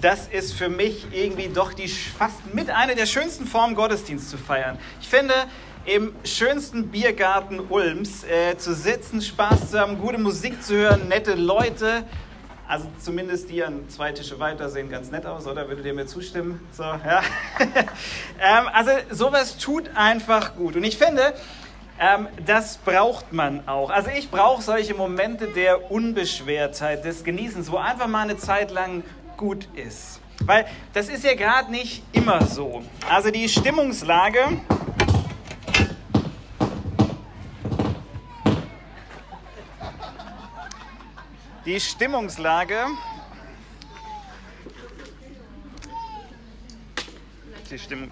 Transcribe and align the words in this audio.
das 0.00 0.28
ist 0.28 0.54
für 0.54 0.68
mich 0.68 1.06
irgendwie 1.12 1.48
doch 1.48 1.72
die 1.72 1.88
fast 1.88 2.54
mit 2.54 2.70
einer 2.70 2.94
der 2.94 3.06
schönsten 3.06 3.46
Formen 3.46 3.74
Gottesdienst 3.74 4.30
zu 4.30 4.38
feiern. 4.38 4.78
Ich 5.00 5.08
finde, 5.08 5.34
im 5.86 6.12
schönsten 6.24 6.88
Biergarten 6.88 7.60
Ulms 7.68 8.24
äh, 8.24 8.56
zu 8.56 8.74
sitzen, 8.74 9.22
Spaß 9.22 9.70
zu 9.70 9.80
haben, 9.80 9.98
gute 9.98 10.18
Musik 10.18 10.62
zu 10.62 10.74
hören, 10.74 11.08
nette 11.08 11.34
Leute. 11.34 12.04
Also 12.68 12.86
zumindest 13.00 13.50
die 13.50 13.64
an 13.64 13.88
zwei 13.88 14.12
Tische 14.12 14.38
weiter 14.38 14.68
sehen 14.68 14.90
ganz 14.90 15.10
nett 15.10 15.26
aus, 15.26 15.46
oder? 15.46 15.68
Würdet 15.68 15.86
ihr 15.86 15.94
mir 15.94 16.06
zustimmen? 16.06 16.60
So, 16.72 16.84
ja. 16.84 17.22
ähm, 18.40 18.68
also 18.72 18.92
sowas 19.10 19.58
tut 19.58 19.90
einfach 19.96 20.54
gut. 20.54 20.76
Und 20.76 20.84
ich 20.84 20.96
finde, 20.96 21.34
ähm, 21.98 22.28
das 22.46 22.78
braucht 22.78 23.32
man 23.32 23.66
auch. 23.68 23.90
Also 23.90 24.10
ich 24.16 24.30
brauche 24.30 24.62
solche 24.62 24.94
Momente 24.94 25.48
der 25.48 25.90
Unbeschwertheit, 25.90 27.04
des 27.04 27.24
Genießens, 27.24 27.70
wo 27.72 27.78
einfach 27.78 28.06
mal 28.06 28.22
eine 28.22 28.36
Zeit 28.36 28.70
lang 28.70 29.02
gut 29.40 29.68
ist. 29.74 30.20
Weil 30.44 30.66
das 30.92 31.08
ist 31.08 31.24
ja 31.24 31.34
gerade 31.34 31.70
nicht 31.70 32.02
immer 32.12 32.44
so. 32.44 32.82
Also 33.08 33.30
die 33.30 33.48
Stimmungslage 33.48 34.60
Die 41.64 41.78
Stimmungslage. 41.78 42.86
Die 47.70 47.78
Stimmung. 47.78 48.10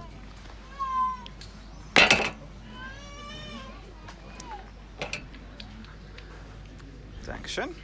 Dankeschön. 7.26 7.74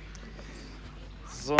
So. 1.28 1.56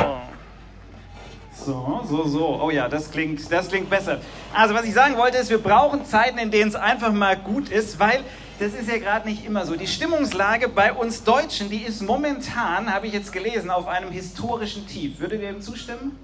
So, 1.54 2.00
so, 2.08 2.24
so. 2.24 2.60
Oh 2.62 2.70
ja, 2.70 2.88
das 2.88 3.10
klingt, 3.10 3.50
das 3.50 3.68
klingt 3.68 3.88
besser. 3.88 4.20
Also, 4.52 4.74
was 4.74 4.84
ich 4.84 4.94
sagen 4.94 5.16
wollte, 5.16 5.38
ist, 5.38 5.50
wir 5.50 5.62
brauchen 5.62 6.04
Zeiten, 6.04 6.38
in 6.38 6.50
denen 6.50 6.68
es 6.68 6.74
einfach 6.74 7.12
mal 7.12 7.36
gut 7.36 7.68
ist, 7.68 7.98
weil 7.98 8.20
das 8.58 8.72
ist 8.72 8.88
ja 8.88 8.98
gerade 8.98 9.28
nicht 9.28 9.44
immer 9.44 9.64
so. 9.66 9.74
Die 9.74 9.86
Stimmungslage 9.86 10.68
bei 10.68 10.92
uns 10.92 11.24
Deutschen, 11.24 11.70
die 11.70 11.82
ist 11.82 12.02
momentan, 12.02 12.92
habe 12.92 13.06
ich 13.06 13.12
jetzt 13.12 13.32
gelesen, 13.32 13.70
auf 13.70 13.88
einem 13.88 14.10
historischen 14.10 14.86
Tief. 14.86 15.18
Würdet 15.18 15.42
ihr 15.42 15.52
dem 15.52 15.60
zustimmen? 15.60 16.18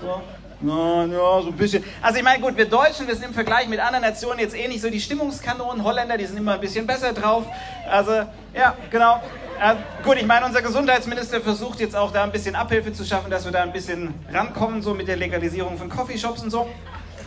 So. 0.00 0.20
Ja, 0.62 1.04
ja, 1.04 1.42
so 1.42 1.48
ein 1.48 1.56
bisschen. 1.56 1.84
Also 2.00 2.18
ich 2.18 2.24
meine, 2.24 2.42
gut, 2.42 2.56
wir 2.56 2.66
Deutschen, 2.66 3.06
wir 3.06 3.14
sind 3.14 3.26
im 3.26 3.34
Vergleich 3.34 3.68
mit 3.68 3.78
anderen 3.78 4.04
Nationen 4.04 4.38
jetzt 4.40 4.56
eh 4.56 4.68
nicht 4.68 4.80
so 4.80 4.88
die 4.88 5.00
Stimmungskanonen. 5.00 5.84
Holländer, 5.84 6.16
die 6.16 6.24
sind 6.24 6.38
immer 6.38 6.54
ein 6.54 6.60
bisschen 6.60 6.86
besser 6.86 7.12
drauf. 7.12 7.44
Also, 7.88 8.12
ja, 8.54 8.74
genau. 8.90 9.20
Äh, 9.60 9.76
gut, 10.02 10.16
ich 10.18 10.26
meine, 10.26 10.44
unser 10.44 10.60
Gesundheitsminister 10.60 11.40
versucht 11.40 11.80
jetzt 11.80 11.96
auch 11.96 12.12
da 12.12 12.24
ein 12.24 12.32
bisschen 12.32 12.54
Abhilfe 12.54 12.92
zu 12.92 13.04
schaffen, 13.04 13.30
dass 13.30 13.46
wir 13.46 13.52
da 13.52 13.62
ein 13.62 13.72
bisschen 13.72 14.12
rankommen, 14.30 14.82
so 14.82 14.92
mit 14.92 15.08
der 15.08 15.16
Legalisierung 15.16 15.78
von 15.78 15.88
Coffeeshops 15.88 16.42
und 16.42 16.50
so. 16.50 16.68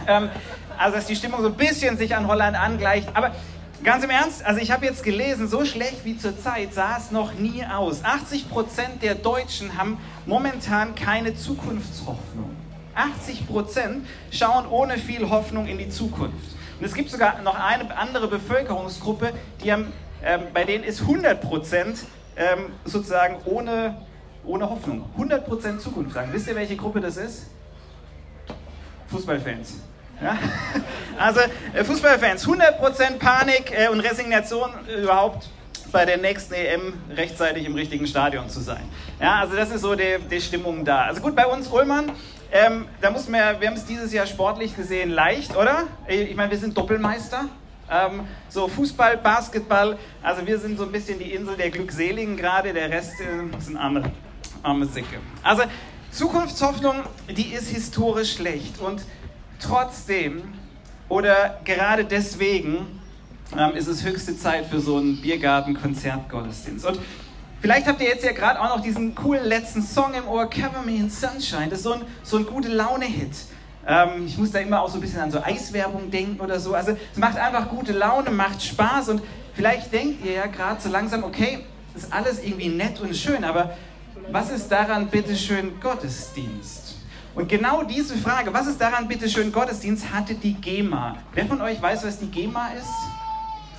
Ähm, 0.08 0.30
also, 0.78 0.98
dass 0.98 1.08
die 1.08 1.16
Stimmung 1.16 1.42
so 1.42 1.48
ein 1.48 1.56
bisschen 1.56 1.98
sich 1.98 2.16
an 2.16 2.28
Holland 2.28 2.56
angleicht. 2.56 3.10
Aber 3.16 3.32
Ganz 3.82 4.04
im 4.04 4.10
Ernst, 4.10 4.46
also 4.46 4.60
ich 4.60 4.72
habe 4.72 4.86
jetzt 4.86 5.06
gelesen, 5.06 5.48
so 5.48 5.64
schlecht 5.64 6.04
wie 6.04 6.18
zur 6.18 6.38
Zeit 6.38 6.74
sah 6.74 6.98
es 6.98 7.12
noch 7.12 7.36
nie 7.36 7.64
aus. 7.64 8.04
80% 8.04 9.00
der 9.02 9.16
Deutschen 9.16 9.78
haben 9.78 9.98
momentan 10.26 10.96
keine 10.96 11.34
Zukunftshoffnung. 11.34 12.54
80% 12.94 14.02
schauen 14.32 14.68
ohne 14.68 14.98
viel 14.98 15.30
Hoffnung 15.30 15.66
in 15.68 15.78
die 15.78 15.88
Zukunft. 15.88 16.58
Und 16.78 16.86
es 16.86 16.94
gibt 16.94 17.10
sogar 17.10 17.42
noch 17.42 17.58
eine 17.58 17.98
andere 17.98 18.28
Bevölkerungsgruppe, 18.28 19.32
die 19.64 19.72
haben, 19.72 19.94
ähm, 20.26 20.42
bei 20.54 20.66
denen 20.66 20.84
ist 20.84 21.04
100% 21.04 22.04
ähm, 22.40 22.72
sozusagen 22.86 23.38
ohne, 23.46 23.96
ohne 24.46 24.68
Hoffnung. 24.68 25.06
100% 25.18 25.78
Zukunft 25.78 26.14
sagen. 26.14 26.30
Wisst 26.32 26.48
ihr, 26.48 26.56
welche 26.56 26.76
Gruppe 26.76 27.02
das 27.02 27.18
ist? 27.18 27.48
Fußballfans. 29.08 29.76
Ja? 30.22 30.38
Also 31.18 31.42
äh, 31.74 31.84
Fußballfans, 31.84 32.48
100% 32.48 33.18
Panik 33.20 33.74
äh, 33.78 33.90
und 33.90 34.00
Resignation 34.00 34.70
äh, 34.88 35.02
überhaupt 35.02 35.50
bei 35.92 36.06
der 36.06 36.18
nächsten 36.18 36.54
EM 36.54 36.94
rechtzeitig 37.14 37.66
im 37.66 37.76
richtigen 37.76 38.08
Stadion 38.08 38.48
zu 38.48 38.62
sein. 38.62 38.84
Ja, 39.20 39.42
also 39.42 39.58
das 39.58 39.70
ist 39.70 39.82
so 39.82 39.96
die, 39.96 40.16
die 40.32 40.40
Stimmung 40.40 40.86
da. 40.86 41.02
Also 41.02 41.20
gut, 41.20 41.36
bei 41.36 41.46
uns 41.46 41.68
Ullmann, 41.68 42.14
ähm, 42.54 42.86
da 43.02 43.12
muss 43.12 43.28
man, 43.28 43.60
wir 43.60 43.68
haben 43.68 43.76
es 43.76 43.86
dieses 43.86 44.14
Jahr 44.14 44.28
sportlich 44.28 44.78
gesehen 44.78 45.10
leicht, 45.10 45.58
oder? 45.58 45.88
Ich 46.08 46.36
meine, 46.38 46.52
wir 46.52 46.58
sind 46.58 46.78
Doppelmeister. 46.78 47.50
Ähm, 47.92 48.22
so 48.50 48.68
Fußball, 48.68 49.18
Basketball, 49.18 49.98
also 50.22 50.46
wir 50.46 50.60
sind 50.60 50.78
so 50.78 50.84
ein 50.84 50.92
bisschen 50.92 51.18
die 51.18 51.34
Insel 51.34 51.58
der 51.58 51.70
Glückseligen 51.72 52.38
gerade, 52.38 52.72
der 52.74 52.90
Rest 52.90 53.14
äh, 53.20 53.62
sind 53.62 53.78
arme, 53.78 54.12
arme 54.62 54.86
Sicke. 54.86 55.18
Also 55.44 55.64
Zukunftshoffnung, 56.12 56.96
die 57.36 57.54
ist 57.54 57.70
historisch 57.70 58.36
schlecht 58.36 58.80
und 58.80 59.02
Trotzdem 59.60 60.42
oder 61.10 61.60
gerade 61.66 62.06
deswegen 62.06 63.02
ähm, 63.58 63.76
ist 63.76 63.88
es 63.88 64.04
höchste 64.06 64.38
Zeit 64.38 64.68
für 64.68 64.80
so 64.80 64.98
einen 64.98 65.22
Biergarten-Konzertgottesdienst. 65.22 66.86
Und 66.86 67.00
vielleicht 67.62 67.88
habt 67.88 68.02
ihr 68.02 68.08
jetzt 68.08 68.24
ja 68.24 68.32
gerade 68.32 68.62
auch 68.62 68.78
noch 68.78 68.82
diesen 68.82 69.16
coolen 69.16 69.46
letzten 69.46 69.82
Song 69.82 70.14
im 70.14 70.28
Ohr, 70.28 70.50
Cover 70.50 70.82
Me 70.86 70.96
in 70.96 71.10
Sunshine. 71.10 71.68
Das 71.70 71.80
ist 71.80 71.84
so 71.84 71.94
ein, 71.94 72.02
so 72.24 72.38
ein 72.38 72.46
gute 72.46 72.70
Laune-Hit. 72.70 73.32
Ähm, 73.90 74.28
ich 74.28 74.38
muss 74.38 74.52
da 74.52 74.60
immer 74.60 74.82
auch 74.82 74.90
so 74.90 75.00
ein 75.00 75.02
bisschen 75.02 75.20
an 75.20 75.32
so 75.32 75.42
Eiswerbung 75.42 76.12
denken 76.12 76.40
oder 76.40 76.60
so. 76.60 76.76
Also 76.76 76.96
es 77.12 77.18
macht 77.18 77.38
einfach 77.38 77.70
gute 77.70 77.92
Laune, 77.92 78.30
macht 78.30 78.62
Spaß 78.62 79.10
und 79.10 79.22
vielleicht 79.56 79.92
denkt 79.92 80.24
ihr 80.24 80.34
ja 80.34 80.46
gerade 80.46 80.80
so 80.80 80.90
langsam, 80.90 81.24
okay, 81.24 81.66
ist 81.96 82.14
alles 82.14 82.42
irgendwie 82.44 82.70
nett 82.70 83.02
und 83.02 83.16
schön, 83.16 83.44
aber 83.44 83.76
was 84.32 84.52
ist 84.52 84.72
daran 84.72 85.08
bitte 85.08 85.36
schön 85.36 85.80
Gottesdienst? 85.82 86.98
Und 87.34 87.50
genau 87.50 87.84
diese 87.84 88.16
Frage, 88.16 88.54
was 88.54 88.68
ist 88.68 88.80
daran 88.80 89.08
bitte 89.08 89.28
schön 89.28 89.52
Gottesdienst, 89.52 90.14
hatte 90.14 90.36
die 90.36 90.54
GEMA. 90.54 91.16
Wer 91.34 91.48
von 91.48 91.60
euch 91.62 91.82
weiß, 91.82 92.06
was 92.06 92.20
die 92.20 92.28
GEMA 92.28 92.70
ist? 92.74 92.90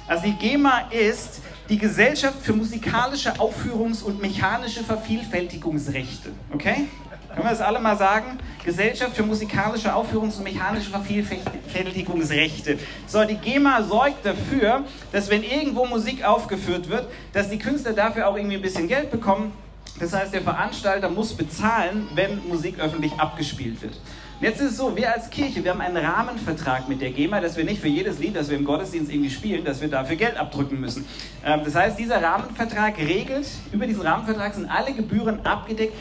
Also 0.08 0.24
die 0.24 0.32
GEMA 0.32 0.88
ist 0.90 1.40
die 1.68 1.78
Gesellschaft 1.78 2.42
für 2.42 2.52
musikalische 2.52 3.32
Aufführungs- 3.34 4.02
und 4.02 4.20
mechanische 4.20 4.82
Vervielfältigungsrechte. 4.82 6.30
Okay? 6.52 6.88
Können 7.34 7.44
wir 7.44 7.50
das 7.50 7.60
alle 7.60 7.78
mal 7.78 7.96
sagen? 7.96 8.38
Gesellschaft 8.64 9.16
für 9.16 9.22
musikalische 9.22 9.94
Aufführungs- 9.94 10.38
und 10.38 10.44
mechanische 10.44 10.90
Vervielfältigungsrechte. 10.90 12.78
So, 13.06 13.24
die 13.24 13.36
GEMA 13.36 13.82
sorgt 13.82 14.26
dafür, 14.26 14.84
dass 15.12 15.30
wenn 15.30 15.42
irgendwo 15.42 15.86
Musik 15.86 16.24
aufgeführt 16.24 16.88
wird, 16.88 17.06
dass 17.32 17.48
die 17.48 17.58
Künstler 17.58 17.92
dafür 17.92 18.28
auch 18.28 18.36
irgendwie 18.36 18.56
ein 18.56 18.62
bisschen 18.62 18.88
Geld 18.88 19.10
bekommen 19.10 19.52
das 20.00 20.14
heißt, 20.14 20.32
der 20.32 20.40
Veranstalter 20.40 21.10
muss 21.10 21.34
bezahlen, 21.34 22.08
wenn 22.14 22.46
Musik 22.48 22.78
öffentlich 22.78 23.12
abgespielt 23.18 23.82
wird. 23.82 23.92
Und 23.92 24.46
jetzt 24.46 24.60
ist 24.60 24.70
es 24.70 24.76
so, 24.78 24.96
wir 24.96 25.12
als 25.12 25.28
Kirche, 25.28 25.62
wir 25.62 25.72
haben 25.72 25.82
einen 25.82 25.98
Rahmenvertrag 25.98 26.88
mit 26.88 27.02
der 27.02 27.10
GEMA, 27.10 27.40
dass 27.40 27.58
wir 27.58 27.64
nicht 27.64 27.82
für 27.82 27.88
jedes 27.88 28.18
Lied, 28.18 28.34
das 28.34 28.48
wir 28.48 28.56
im 28.56 28.64
Gottesdienst 28.64 29.12
irgendwie 29.12 29.28
spielen, 29.28 29.62
dass 29.62 29.82
wir 29.82 29.88
dafür 29.88 30.16
Geld 30.16 30.38
abdrücken 30.38 30.80
müssen. 30.80 31.04
Ähm, 31.44 31.60
das 31.62 31.74
heißt, 31.74 31.98
dieser 31.98 32.22
Rahmenvertrag 32.22 32.96
regelt, 32.96 33.46
über 33.72 33.86
diesen 33.86 34.00
Rahmenvertrag 34.00 34.54
sind 34.54 34.70
alle 34.70 34.94
Gebühren 34.94 35.44
abgedeckt, 35.44 35.92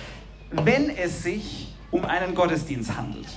wenn 0.52 0.90
es 0.90 1.24
sich 1.24 1.74
um 1.92 2.06
einen 2.06 2.36
Gottesdienst 2.36 2.96
handelt. 2.96 3.28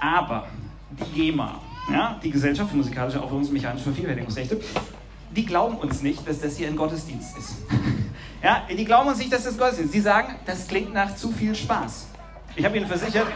Aber 0.00 0.46
die 0.90 1.20
GEMA, 1.20 1.60
ja, 1.90 2.18
die 2.22 2.30
Gesellschaft 2.30 2.70
für 2.70 2.76
musikalische 2.76 3.18
Aufführungs- 3.18 3.48
und 3.48 3.52
mechanische 3.52 3.84
Vervielfältigungsrechte, 3.84 4.60
die 5.34 5.46
glauben 5.46 5.76
uns 5.76 6.02
nicht, 6.02 6.26
dass 6.28 6.40
das 6.40 6.56
hier 6.56 6.68
ein 6.68 6.76
Gottesdienst 6.76 7.36
ist. 7.36 7.56
Ja, 8.42 8.62
die 8.70 8.86
glauben 8.86 9.06
uns 9.06 9.18
nicht, 9.18 9.30
dass 9.30 9.44
das 9.44 9.58
Gottesdienst 9.58 9.90
ist. 9.90 9.92
Sie 9.92 10.00
sagen, 10.00 10.34
das 10.46 10.66
klingt 10.66 10.94
nach 10.94 11.14
zu 11.14 11.30
viel 11.30 11.54
Spaß. 11.54 12.06
Ich 12.56 12.64
habe 12.64 12.74
ihnen 12.78 12.86
versichert, 12.86 13.26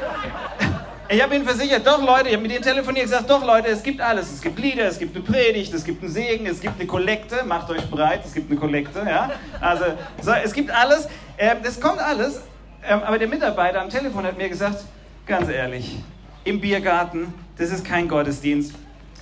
ich 1.10 1.22
habe 1.22 1.34
ihnen 1.36 1.44
versichert, 1.44 1.86
doch 1.86 2.02
Leute, 2.02 2.28
ich 2.28 2.34
habe 2.34 2.42
mit 2.42 2.52
ihnen 2.52 2.62
telefoniert, 2.62 3.04
gesagt, 3.04 3.28
doch 3.28 3.44
Leute, 3.44 3.68
es 3.68 3.82
gibt 3.82 4.00
alles. 4.00 4.32
Es 4.32 4.40
gibt 4.40 4.58
Lieder, 4.58 4.86
es 4.86 4.98
gibt 4.98 5.14
eine 5.14 5.22
Predigt, 5.22 5.74
es 5.74 5.84
gibt 5.84 6.02
einen 6.02 6.10
Segen, 6.10 6.46
es 6.46 6.58
gibt 6.58 6.80
eine 6.80 6.86
Kollekte. 6.86 7.44
Macht 7.44 7.68
euch 7.68 7.84
bereit, 7.90 8.22
es 8.24 8.32
gibt 8.32 8.50
eine 8.50 8.58
Kollekte, 8.58 9.00
ja. 9.06 9.30
Also, 9.60 9.84
so, 10.22 10.32
es 10.32 10.54
gibt 10.54 10.70
alles. 10.70 11.06
Ähm, 11.36 11.58
das 11.62 11.78
kommt 11.78 11.98
alles. 11.98 12.40
Ähm, 12.86 13.00
aber 13.02 13.18
der 13.18 13.28
Mitarbeiter 13.28 13.80
am 13.80 13.88
Telefon 13.88 14.24
hat 14.24 14.36
mir 14.36 14.48
gesagt, 14.48 14.84
ganz 15.26 15.48
ehrlich, 15.48 15.96
im 16.44 16.60
Biergarten, 16.60 17.32
das 17.56 17.70
ist 17.70 17.84
kein 17.84 18.08
Gottesdienst. 18.08 18.74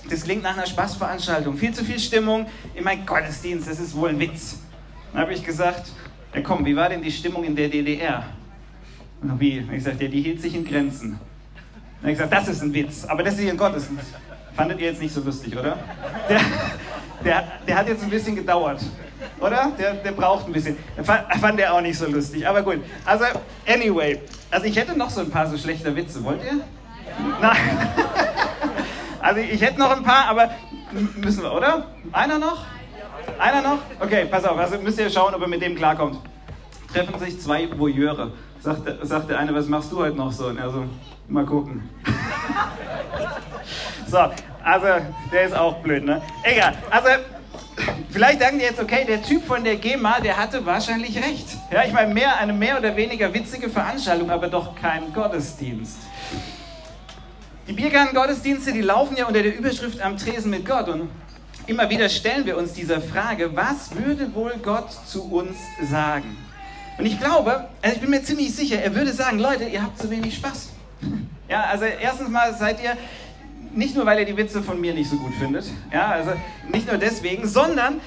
Das 0.09 0.23
klingt 0.23 0.43
nach 0.43 0.57
einer 0.57 0.65
Spaßveranstaltung. 0.65 1.55
Viel 1.55 1.73
zu 1.73 1.85
viel 1.85 1.99
Stimmung. 1.99 2.45
In 2.75 2.83
meinem 2.83 3.05
Gottesdienst, 3.05 3.69
das 3.69 3.79
ist 3.79 3.95
wohl 3.95 4.09
ein 4.09 4.19
Witz. 4.19 4.59
Dann 5.13 5.21
habe 5.21 5.33
ich 5.33 5.45
gesagt, 5.45 5.91
ja 6.33 6.41
komm, 6.41 6.65
wie 6.65 6.75
war 6.75 6.89
denn 6.89 7.01
die 7.01 7.11
Stimmung 7.11 7.45
in 7.45 7.55
der 7.55 7.69
DDR? 7.69 8.25
Und 9.21 9.39
wie? 9.39 9.59
Und 9.59 9.73
ich 9.73 9.83
sagte, 9.83 10.03
ja, 10.03 10.09
die 10.09 10.21
hielt 10.21 10.41
sich 10.41 10.53
in 10.55 10.65
Grenzen. 10.65 11.11
Dann 11.11 12.01
habe 12.01 12.11
ich 12.11 12.17
gesagt, 12.17 12.33
das 12.33 12.47
ist 12.49 12.61
ein 12.61 12.73
Witz, 12.73 13.05
aber 13.05 13.23
das 13.23 13.35
ist 13.35 13.41
hier 13.41 13.51
ein 13.51 13.57
Gottesdienst. 13.57 14.13
Fandet 14.55 14.81
ihr 14.81 14.87
jetzt 14.87 15.01
nicht 15.01 15.13
so 15.13 15.21
lustig, 15.21 15.57
oder? 15.57 15.77
Der, 16.27 16.41
der, 17.23 17.43
der 17.65 17.77
hat 17.77 17.87
jetzt 17.87 18.03
ein 18.03 18.09
bisschen 18.09 18.35
gedauert, 18.35 18.81
oder? 19.43 19.71
Der, 19.77 19.93
der 19.95 20.11
braucht 20.11 20.47
ein 20.47 20.53
bisschen. 20.53 20.77
Fand, 21.03 21.23
fand 21.39 21.59
der 21.59 21.73
auch 21.73 21.81
nicht 21.81 21.97
so 21.97 22.07
lustig, 22.07 22.47
aber 22.47 22.61
gut. 22.61 22.79
Also, 23.05 23.25
anyway. 23.67 24.19
Also, 24.51 24.65
ich 24.65 24.75
hätte 24.75 24.97
noch 24.97 25.09
so 25.09 25.21
ein 25.21 25.29
paar 25.29 25.47
so 25.47 25.57
schlechte 25.57 25.95
Witze. 25.95 26.23
Wollt 26.23 26.43
ihr? 26.43 26.61
Nein. 27.41 27.57
Also, 29.19 29.39
ich 29.39 29.61
hätte 29.61 29.79
noch 29.79 29.95
ein 29.95 30.03
paar, 30.03 30.27
aber 30.27 30.49
müssen 31.15 31.43
wir, 31.43 31.53
oder? 31.53 31.85
Einer 32.11 32.39
noch? 32.39 32.65
Einer 33.39 33.61
noch? 33.61 33.77
Okay, 34.01 34.27
pass 34.29 34.43
auf, 34.43 34.57
also 34.57 34.77
müsst 34.79 34.99
ihr 34.99 35.09
schauen, 35.09 35.33
ob 35.33 35.39
ihr 35.39 35.47
mit 35.47 35.61
dem 35.61 35.77
klarkommt. 35.77 36.17
Treffen 36.91 37.17
sich 37.19 37.39
zwei 37.39 37.69
Voyeure. 37.79 38.33
Sagt, 38.59 38.81
sagt 39.07 39.29
der 39.29 39.39
eine, 39.39 39.55
was 39.55 39.69
machst 39.69 39.93
du 39.93 39.99
heute 39.99 40.17
noch 40.17 40.33
so? 40.33 40.47
Und 40.47 40.57
er 40.57 40.69
so, 40.69 40.83
Mal 41.27 41.45
gucken. 41.45 41.89
so, 44.07 44.17
also 44.63 44.87
der 45.31 45.43
ist 45.43 45.55
auch 45.55 45.77
blöd, 45.77 46.03
ne? 46.03 46.21
Egal. 46.43 46.75
Also 46.89 47.09
Vielleicht 48.09 48.41
sagen 48.41 48.59
die 48.59 48.65
jetzt, 48.65 48.79
okay, 48.79 49.05
der 49.07 49.21
Typ 49.23 49.45
von 49.45 49.63
der 49.63 49.77
GEMA, 49.77 50.19
der 50.19 50.37
hatte 50.37 50.65
wahrscheinlich 50.65 51.17
recht. 51.17 51.47
Ja, 51.71 51.83
ich 51.83 51.93
meine, 51.93 52.13
mehr, 52.13 52.37
eine 52.37 52.53
mehr 52.53 52.77
oder 52.77 52.95
weniger 52.95 53.33
witzige 53.33 53.69
Veranstaltung, 53.69 54.29
aber 54.29 54.47
doch 54.47 54.75
kein 54.75 55.11
Gottesdienst. 55.13 55.97
Die 57.67 57.73
Biergarten-Gottesdienste, 57.73 58.73
die 58.73 58.81
laufen 58.81 59.17
ja 59.17 59.25
unter 59.25 59.41
der 59.41 59.57
Überschrift 59.57 60.01
am 60.01 60.17
Tresen 60.17 60.51
mit 60.51 60.65
Gott. 60.65 60.89
Und 60.89 61.09
immer 61.65 61.89
wieder 61.89 62.09
stellen 62.09 62.45
wir 62.45 62.57
uns 62.57 62.73
dieser 62.73 63.01
Frage, 63.01 63.55
was 63.55 63.95
würde 63.95 64.33
wohl 64.35 64.53
Gott 64.61 64.91
zu 65.07 65.23
uns 65.31 65.55
sagen? 65.89 66.37
Und 66.97 67.05
ich 67.05 67.19
glaube, 67.19 67.69
also 67.81 67.95
ich 67.95 68.01
bin 68.01 68.09
mir 68.09 68.21
ziemlich 68.23 68.53
sicher, 68.53 68.81
er 68.81 68.93
würde 68.93 69.11
sagen, 69.11 69.39
Leute, 69.39 69.63
ihr 69.63 69.81
habt 69.81 69.97
zu 69.97 70.09
wenig 70.11 70.35
Spaß. 70.35 70.69
Ja, 71.49 71.63
also 71.63 71.85
erstens 71.85 72.29
mal 72.29 72.53
seid 72.53 72.83
ihr 72.83 72.95
nicht 73.75 73.95
nur, 73.95 74.05
weil 74.05 74.19
er 74.19 74.25
die 74.25 74.37
Witze 74.37 74.61
von 74.61 74.79
mir 74.79 74.93
nicht 74.93 75.09
so 75.09 75.17
gut 75.17 75.33
findet, 75.35 75.65
ja, 75.91 76.07
also 76.07 76.31
nicht 76.71 76.87
nur 76.87 76.97
deswegen, 76.97 77.47
sondern 77.47 78.01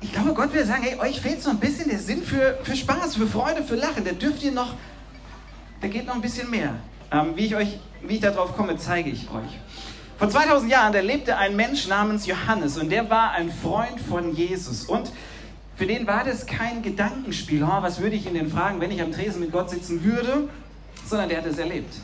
ich 0.00 0.12
glaube, 0.12 0.34
Gott 0.34 0.52
will 0.52 0.64
sagen, 0.64 0.82
hey, 0.82 0.98
euch 0.98 1.20
fehlt 1.20 1.42
so 1.42 1.50
ein 1.50 1.58
bisschen 1.58 1.88
der 1.88 1.98
Sinn 1.98 2.22
für, 2.22 2.58
für 2.62 2.76
Spaß, 2.76 3.16
für 3.16 3.26
Freude, 3.26 3.62
für 3.62 3.74
Lachen. 3.74 4.04
Da 4.04 4.12
dürft 4.12 4.42
ihr 4.42 4.52
noch, 4.52 4.74
da 5.80 5.88
geht 5.88 6.06
noch 6.06 6.14
ein 6.14 6.20
bisschen 6.20 6.50
mehr. 6.50 6.74
Ähm, 7.10 7.32
wie, 7.36 7.46
ich 7.46 7.56
euch, 7.56 7.78
wie 8.02 8.16
ich 8.16 8.20
darauf 8.20 8.54
komme, 8.54 8.76
zeige 8.76 9.08
ich 9.08 9.30
euch. 9.30 9.58
Vor 10.18 10.28
2000 10.28 10.70
Jahren, 10.70 10.92
da 10.92 11.00
lebte 11.00 11.38
ein 11.38 11.56
Mensch 11.56 11.88
namens 11.88 12.26
Johannes 12.26 12.76
und 12.76 12.90
der 12.90 13.08
war 13.08 13.32
ein 13.32 13.50
Freund 13.50 13.98
von 13.98 14.36
Jesus. 14.36 14.84
Und 14.84 15.10
für 15.74 15.86
den 15.86 16.06
war 16.06 16.22
das 16.22 16.44
kein 16.44 16.82
Gedankenspiel, 16.82 17.62
oh, 17.62 17.82
was 17.82 17.98
würde 18.00 18.14
ich 18.14 18.26
ihn 18.26 18.34
denn 18.34 18.50
fragen, 18.50 18.80
wenn 18.80 18.90
ich 18.90 19.00
am 19.00 19.10
Tresen 19.10 19.40
mit 19.40 19.52
Gott 19.52 19.70
sitzen 19.70 20.04
würde, 20.04 20.48
sondern 21.06 21.30
der 21.30 21.38
hat 21.38 21.46
es 21.46 21.58
erlebt 21.58 21.94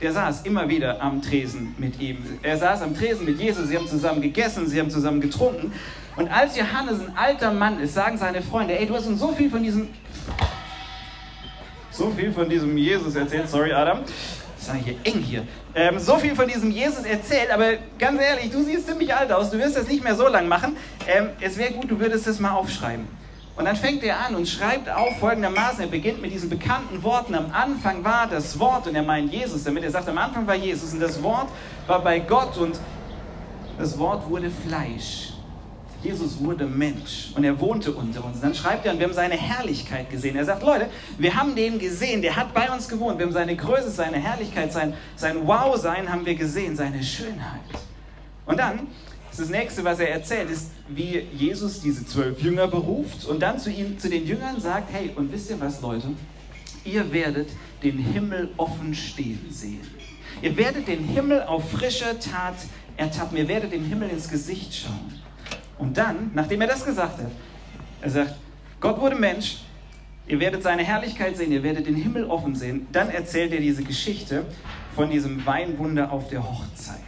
der 0.00 0.12
saß 0.12 0.42
immer 0.42 0.68
wieder 0.68 1.00
am 1.00 1.22
Tresen 1.22 1.74
mit 1.78 2.00
ihm. 2.00 2.18
Er 2.42 2.56
saß 2.56 2.82
am 2.82 2.96
Tresen 2.96 3.24
mit 3.24 3.40
Jesus, 3.40 3.68
sie 3.68 3.76
haben 3.76 3.88
zusammen 3.88 4.20
gegessen, 4.20 4.66
sie 4.66 4.78
haben 4.78 4.90
zusammen 4.90 5.20
getrunken. 5.20 5.72
Und 6.16 6.28
als 6.28 6.56
Johannes 6.56 7.00
ein 7.00 7.16
alter 7.16 7.52
Mann 7.52 7.80
ist, 7.80 7.94
sagen 7.94 8.16
seine 8.18 8.42
Freunde, 8.42 8.78
ey, 8.78 8.86
du 8.86 8.94
hast 8.94 9.06
uns 9.06 9.20
so 9.20 9.32
viel 9.32 9.50
von 9.50 9.62
diesem, 9.62 9.88
so 11.90 12.10
viel 12.10 12.32
von 12.32 12.48
diesem 12.48 12.76
Jesus 12.76 13.14
erzählt, 13.14 13.48
sorry 13.48 13.72
Adam, 13.72 14.00
das 14.02 14.68
ist 14.68 14.84
hier 14.84 14.96
eng 15.04 15.20
hier, 15.20 15.46
ähm, 15.74 15.98
so 15.98 16.16
viel 16.16 16.34
von 16.34 16.48
diesem 16.48 16.70
Jesus 16.70 17.04
erzählt, 17.04 17.50
aber 17.50 17.74
ganz 17.98 18.20
ehrlich, 18.20 18.50
du 18.50 18.62
siehst 18.62 18.86
ziemlich 18.86 19.14
alt 19.14 19.30
aus, 19.30 19.50
du 19.50 19.58
wirst 19.58 19.76
das 19.76 19.88
nicht 19.88 20.02
mehr 20.02 20.14
so 20.14 20.28
lang 20.28 20.48
machen. 20.48 20.76
Ähm, 21.06 21.28
es 21.40 21.56
wäre 21.58 21.72
gut, 21.72 21.90
du 21.90 21.98
würdest 22.00 22.26
das 22.26 22.40
mal 22.40 22.52
aufschreiben. 22.52 23.06
Und 23.56 23.64
dann 23.64 23.76
fängt 23.76 24.04
er 24.04 24.20
an 24.20 24.34
und 24.34 24.46
schreibt 24.46 24.88
auf 24.90 25.18
folgendermaßen, 25.18 25.80
er 25.80 25.86
beginnt 25.86 26.20
mit 26.20 26.30
diesen 26.30 26.50
bekannten 26.50 27.02
Worten, 27.02 27.34
am 27.34 27.50
Anfang 27.52 28.04
war 28.04 28.26
das 28.26 28.58
Wort 28.58 28.86
und 28.86 28.94
er 28.94 29.02
meint 29.02 29.32
Jesus 29.32 29.64
damit, 29.64 29.82
er 29.82 29.90
sagt, 29.90 30.08
am 30.08 30.18
Anfang 30.18 30.46
war 30.46 30.54
Jesus 30.54 30.92
und 30.92 31.00
das 31.00 31.22
Wort 31.22 31.48
war 31.86 32.02
bei 32.02 32.18
Gott 32.18 32.58
und 32.58 32.78
das 33.78 33.98
Wort 33.98 34.28
wurde 34.28 34.50
Fleisch. 34.50 35.32
Jesus 36.02 36.38
wurde 36.38 36.66
Mensch 36.66 37.32
und 37.34 37.44
er 37.44 37.58
wohnte 37.58 37.92
unter 37.92 38.22
uns. 38.24 38.40
Dann 38.40 38.54
schreibt 38.54 38.84
er, 38.84 38.92
und 38.92 38.98
wir 38.98 39.06
haben 39.06 39.14
seine 39.14 39.34
Herrlichkeit 39.34 40.10
gesehen. 40.10 40.36
Er 40.36 40.44
sagt, 40.44 40.62
Leute, 40.62 40.88
wir 41.18 41.34
haben 41.34 41.56
den 41.56 41.78
gesehen, 41.78 42.20
der 42.20 42.36
hat 42.36 42.52
bei 42.52 42.70
uns 42.70 42.86
gewohnt. 42.88 43.18
Wir 43.18 43.26
haben 43.26 43.32
seine 43.32 43.56
Größe, 43.56 43.90
seine 43.90 44.18
Herrlichkeit, 44.18 44.72
sein, 44.72 44.94
sein 45.16 45.46
Wow-Sein 45.46 46.12
haben 46.12 46.26
wir 46.26 46.34
gesehen, 46.34 46.76
seine 46.76 47.02
Schönheit. 47.02 47.60
Und 48.44 48.60
dann 48.60 48.86
das 49.36 49.48
nächste, 49.48 49.84
was 49.84 49.98
er 49.98 50.10
erzählt, 50.10 50.50
ist, 50.50 50.70
wie 50.88 51.26
Jesus 51.32 51.80
diese 51.80 52.06
zwölf 52.06 52.40
Jünger 52.40 52.68
beruft 52.68 53.24
und 53.26 53.40
dann 53.40 53.58
zu, 53.58 53.70
ihm, 53.70 53.98
zu 53.98 54.08
den 54.08 54.26
Jüngern 54.26 54.60
sagt, 54.60 54.92
hey, 54.92 55.10
und 55.14 55.32
wisst 55.32 55.50
ihr 55.50 55.60
was, 55.60 55.80
Leute? 55.80 56.08
Ihr 56.84 57.12
werdet 57.12 57.48
den 57.82 57.98
Himmel 57.98 58.50
offen 58.56 58.94
stehen 58.94 59.46
sehen. 59.50 59.80
Ihr 60.42 60.56
werdet 60.56 60.86
den 60.86 61.04
Himmel 61.04 61.42
auf 61.42 61.70
frischer 61.70 62.18
Tat 62.20 62.56
ertappen. 62.96 63.36
Ihr 63.36 63.48
werdet 63.48 63.72
dem 63.72 63.84
Himmel 63.84 64.10
ins 64.10 64.28
Gesicht 64.28 64.74
schauen. 64.74 65.20
Und 65.78 65.96
dann, 65.96 66.30
nachdem 66.34 66.60
er 66.60 66.68
das 66.68 66.84
gesagt 66.84 67.18
hat, 67.18 67.30
er 68.00 68.10
sagt, 68.10 68.34
Gott 68.80 69.00
wurde 69.00 69.16
Mensch, 69.16 69.58
ihr 70.26 70.38
werdet 70.40 70.62
seine 70.62 70.84
Herrlichkeit 70.84 71.36
sehen, 71.36 71.52
ihr 71.52 71.62
werdet 71.62 71.86
den 71.86 71.96
Himmel 71.96 72.24
offen 72.24 72.54
sehen. 72.54 72.86
Dann 72.92 73.10
erzählt 73.10 73.52
er 73.52 73.60
diese 73.60 73.82
Geschichte 73.82 74.44
von 74.94 75.10
diesem 75.10 75.44
Weinwunder 75.44 76.12
auf 76.12 76.28
der 76.28 76.48
Hochzeit. 76.48 77.00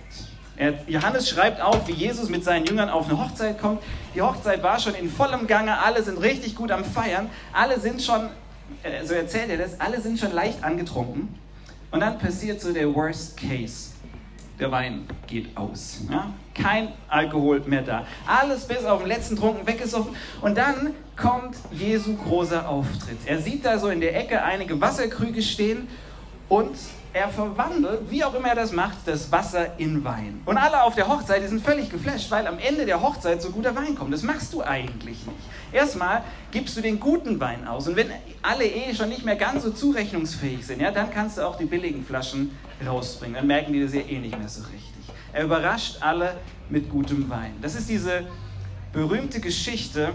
Johannes 0.88 1.28
schreibt 1.28 1.60
auf, 1.60 1.86
wie 1.86 1.92
Jesus 1.92 2.28
mit 2.28 2.42
seinen 2.42 2.66
Jüngern 2.66 2.88
auf 2.88 3.08
eine 3.08 3.18
Hochzeit 3.18 3.60
kommt. 3.60 3.80
Die 4.14 4.22
Hochzeit 4.22 4.62
war 4.62 4.80
schon 4.80 4.94
in 4.94 5.08
vollem 5.08 5.46
Gange, 5.46 5.78
alle 5.78 6.02
sind 6.02 6.20
richtig 6.20 6.56
gut 6.56 6.72
am 6.72 6.84
Feiern, 6.84 7.30
alle 7.52 7.78
sind 7.78 8.02
schon, 8.02 8.28
äh, 8.82 9.04
so 9.04 9.14
erzählt 9.14 9.50
er 9.50 9.58
das, 9.58 9.80
alle 9.80 10.00
sind 10.00 10.18
schon 10.18 10.32
leicht 10.32 10.64
angetrunken. 10.64 11.38
Und 11.90 12.00
dann 12.00 12.18
passiert 12.18 12.60
so 12.60 12.72
der 12.72 12.92
Worst 12.92 13.36
Case. 13.36 13.90
Der 14.58 14.72
Wein 14.72 15.06
geht 15.28 15.56
aus. 15.56 16.00
Ja? 16.10 16.32
Kein 16.52 16.88
Alkohol 17.08 17.60
mehr 17.60 17.82
da. 17.82 18.04
Alles 18.26 18.66
bis 18.66 18.84
auf 18.84 18.98
den 19.00 19.08
letzten 19.08 19.36
Trunken 19.36 19.64
weggesoffen. 19.64 20.16
Und 20.40 20.58
dann 20.58 20.94
kommt 21.16 21.56
Jesu 21.70 22.16
großer 22.16 22.68
Auftritt. 22.68 23.18
Er 23.26 23.38
sieht 23.40 23.64
da 23.64 23.78
so 23.78 23.88
in 23.88 24.00
der 24.00 24.16
Ecke 24.16 24.42
einige 24.42 24.80
Wasserkrüge 24.80 25.42
stehen 25.42 25.86
und 26.48 26.76
er 27.12 27.28
verwandelt, 27.28 28.10
wie 28.10 28.22
auch 28.24 28.34
immer 28.34 28.48
er 28.48 28.54
das 28.54 28.72
macht, 28.72 28.98
das 29.06 29.30
Wasser 29.32 29.78
in 29.78 30.04
Wein. 30.04 30.40
Und 30.44 30.58
alle 30.58 30.82
auf 30.82 30.94
der 30.94 31.08
Hochzeit, 31.08 31.48
sind 31.48 31.64
völlig 31.64 31.90
geflasht, 31.90 32.30
weil 32.30 32.46
am 32.46 32.58
Ende 32.58 32.84
der 32.84 33.00
Hochzeit 33.00 33.40
so 33.40 33.50
guter 33.50 33.74
Wein 33.74 33.94
kommt. 33.94 34.12
Das 34.12 34.22
machst 34.22 34.52
du 34.52 34.62
eigentlich 34.62 35.26
nicht. 35.26 35.38
Erstmal 35.72 36.22
gibst 36.50 36.76
du 36.76 36.80
den 36.80 37.00
guten 37.00 37.40
Wein 37.40 37.66
aus. 37.66 37.88
Und 37.88 37.96
wenn 37.96 38.08
alle 38.42 38.64
eh 38.64 38.94
schon 38.94 39.08
nicht 39.08 39.24
mehr 39.24 39.36
ganz 39.36 39.64
so 39.64 39.70
zurechnungsfähig 39.70 40.66
sind, 40.66 40.80
ja, 40.80 40.90
dann 40.90 41.10
kannst 41.10 41.38
du 41.38 41.46
auch 41.46 41.56
die 41.56 41.64
billigen 41.64 42.04
Flaschen 42.04 42.56
rausbringen. 42.86 43.36
Dann 43.36 43.46
merken 43.46 43.72
die 43.72 43.82
das 43.82 43.94
ja 43.94 44.00
eh 44.00 44.18
nicht 44.18 44.38
mehr 44.38 44.48
so 44.48 44.62
richtig. 44.62 45.14
Er 45.32 45.44
überrascht 45.44 45.98
alle 46.00 46.36
mit 46.68 46.90
gutem 46.90 47.28
Wein. 47.28 47.54
Das 47.62 47.74
ist 47.74 47.88
diese 47.88 48.24
berühmte 48.92 49.40
Geschichte, 49.40 50.12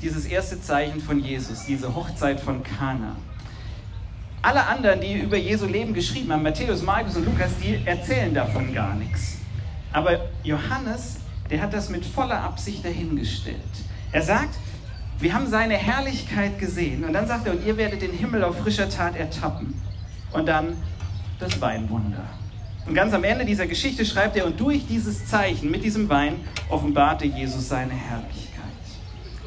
dieses 0.00 0.26
erste 0.26 0.60
Zeichen 0.60 1.00
von 1.00 1.20
Jesus, 1.20 1.64
diese 1.66 1.94
Hochzeit 1.94 2.40
von 2.40 2.62
Kana. 2.62 3.16
Alle 4.42 4.66
anderen, 4.66 5.00
die 5.00 5.14
über 5.14 5.36
Jesu 5.36 5.66
Leben 5.66 5.94
geschrieben 5.94 6.32
haben, 6.32 6.42
Matthäus, 6.42 6.82
Markus 6.82 7.16
und 7.16 7.24
Lukas, 7.24 7.52
die 7.62 7.80
erzählen 7.86 8.34
davon 8.34 8.74
gar 8.74 8.94
nichts. 8.96 9.38
Aber 9.92 10.18
Johannes, 10.42 11.18
der 11.48 11.62
hat 11.62 11.72
das 11.72 11.88
mit 11.88 12.04
voller 12.04 12.40
Absicht 12.42 12.84
dahingestellt. 12.84 13.56
Er 14.10 14.22
sagt, 14.22 14.56
wir 15.20 15.32
haben 15.32 15.46
seine 15.46 15.74
Herrlichkeit 15.74 16.58
gesehen. 16.58 17.04
Und 17.04 17.12
dann 17.12 17.28
sagt 17.28 17.46
er, 17.46 17.52
und 17.52 17.64
ihr 17.64 17.76
werdet 17.76 18.02
den 18.02 18.10
Himmel 18.10 18.42
auf 18.42 18.58
frischer 18.58 18.88
Tat 18.88 19.14
ertappen. 19.14 19.80
Und 20.32 20.46
dann 20.46 20.76
das 21.38 21.60
Weinwunder. 21.60 22.24
Und 22.84 22.94
ganz 22.94 23.14
am 23.14 23.22
Ende 23.22 23.44
dieser 23.44 23.68
Geschichte 23.68 24.04
schreibt 24.04 24.36
er, 24.36 24.44
und 24.46 24.58
durch 24.58 24.86
dieses 24.88 25.26
Zeichen 25.26 25.70
mit 25.70 25.84
diesem 25.84 26.08
Wein 26.08 26.40
offenbarte 26.68 27.26
Jesus 27.26 27.68
seine 27.68 27.92
Herrlichkeit. 27.92 28.62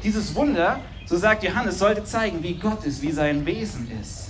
Dieses 0.02 0.34
Wunder, 0.34 0.80
so 1.04 1.18
sagt 1.18 1.44
Johannes, 1.44 1.78
sollte 1.78 2.04
zeigen, 2.04 2.42
wie 2.42 2.54
Gott 2.54 2.84
ist, 2.84 3.02
wie 3.02 3.12
sein 3.12 3.44
Wesen 3.44 3.90
ist. 4.00 4.25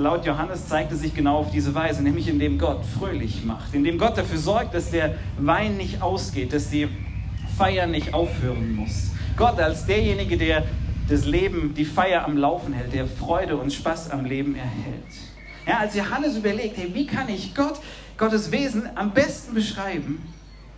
Laut 0.00 0.24
Johannes 0.24 0.68
zeigt 0.68 0.92
es 0.92 1.00
sich 1.00 1.14
genau 1.14 1.38
auf 1.38 1.50
diese 1.50 1.74
Weise, 1.74 2.02
nämlich 2.02 2.28
indem 2.28 2.58
Gott 2.58 2.84
fröhlich 2.84 3.44
macht, 3.44 3.74
indem 3.74 3.98
Gott 3.98 4.16
dafür 4.16 4.38
sorgt, 4.38 4.74
dass 4.74 4.90
der 4.90 5.14
Wein 5.38 5.76
nicht 5.76 6.02
ausgeht, 6.02 6.52
dass 6.52 6.70
die 6.70 6.88
Feier 7.56 7.86
nicht 7.86 8.14
aufhören 8.14 8.76
muss. 8.76 9.10
Gott 9.36 9.58
als 9.58 9.86
derjenige, 9.86 10.36
der 10.36 10.64
das 11.08 11.24
Leben, 11.24 11.74
die 11.74 11.84
Feier 11.84 12.24
am 12.24 12.36
Laufen 12.36 12.72
hält, 12.72 12.92
der 12.92 13.06
Freude 13.06 13.56
und 13.56 13.72
Spaß 13.72 14.10
am 14.10 14.24
Leben 14.24 14.56
erhält. 14.56 15.04
Ja, 15.66 15.78
als 15.78 15.94
Johannes 15.94 16.36
überlegt, 16.36 16.76
hey, 16.76 16.90
wie 16.92 17.06
kann 17.06 17.28
ich 17.28 17.54
Gott, 17.54 17.80
Gottes 18.16 18.50
Wesen 18.50 18.88
am 18.94 19.12
besten 19.12 19.54
beschreiben, 19.54 20.22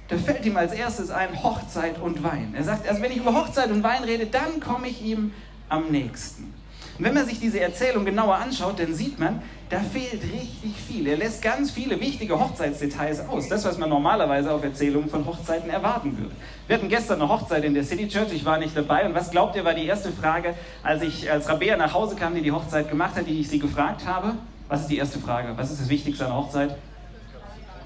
da 0.08 0.16
fällt 0.16 0.44
ihm 0.46 0.56
als 0.56 0.72
erstes 0.72 1.10
ein 1.10 1.42
Hochzeit 1.42 2.00
und 2.00 2.22
Wein. 2.22 2.54
Er 2.56 2.64
sagt, 2.64 2.88
also 2.88 3.02
wenn 3.02 3.12
ich 3.12 3.18
über 3.18 3.34
Hochzeit 3.34 3.70
und 3.70 3.82
Wein 3.82 4.04
rede, 4.04 4.26
dann 4.26 4.60
komme 4.60 4.88
ich 4.88 5.02
ihm 5.02 5.32
am 5.68 5.90
nächsten. 5.90 6.54
Und 6.98 7.04
wenn 7.04 7.14
man 7.14 7.26
sich 7.26 7.38
diese 7.38 7.60
Erzählung 7.60 8.04
genauer 8.04 8.34
anschaut, 8.34 8.80
dann 8.80 8.92
sieht 8.92 9.20
man, 9.20 9.40
da 9.68 9.78
fehlt 9.78 10.20
richtig 10.22 10.74
viel. 10.84 11.06
Er 11.06 11.16
lässt 11.16 11.40
ganz 11.42 11.70
viele 11.70 12.00
wichtige 12.00 12.40
Hochzeitsdetails 12.40 13.28
aus. 13.28 13.48
Das, 13.48 13.64
was 13.64 13.78
man 13.78 13.88
normalerweise 13.88 14.50
auf 14.50 14.64
Erzählungen 14.64 15.08
von 15.08 15.24
Hochzeiten 15.24 15.70
erwarten 15.70 16.18
würde. 16.18 16.34
Wir 16.66 16.76
hatten 16.76 16.88
gestern 16.88 17.20
eine 17.20 17.30
Hochzeit 17.30 17.62
in 17.62 17.74
der 17.74 17.84
City 17.84 18.08
Church, 18.08 18.32
ich 18.32 18.44
war 18.44 18.58
nicht 18.58 18.76
dabei. 18.76 19.06
Und 19.06 19.14
was 19.14 19.30
glaubt 19.30 19.54
ihr, 19.54 19.64
war 19.64 19.74
die 19.74 19.86
erste 19.86 20.10
Frage, 20.10 20.54
als 20.82 21.02
ich 21.02 21.30
als 21.30 21.48
Rabea 21.48 21.76
nach 21.76 21.94
Hause 21.94 22.16
kam, 22.16 22.34
die 22.34 22.42
die 22.42 22.50
Hochzeit 22.50 22.90
gemacht 22.90 23.14
hat, 23.14 23.28
die 23.28 23.38
ich 23.38 23.48
sie 23.48 23.60
gefragt 23.60 24.04
habe? 24.04 24.34
Was 24.68 24.80
ist 24.80 24.90
die 24.90 24.98
erste 24.98 25.20
Frage? 25.20 25.52
Was 25.56 25.70
ist 25.70 25.80
das 25.80 25.88
Wichtigste 25.88 26.24
an 26.24 26.32
der 26.32 26.40
Hochzeit? 26.40 26.76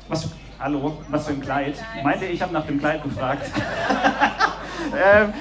Was, 0.09 0.29
hallo, 0.59 0.97
was 1.11 1.27
für 1.27 1.35
ein 1.35 1.41
Kleid? 1.43 1.75
Meinte 2.03 2.25
ich 2.25 2.41
habe 2.41 2.55
nach 2.55 2.67
dem 2.67 2.79
Kleid 2.79 3.03
gefragt. 3.03 3.51
ähm, 5.05 5.33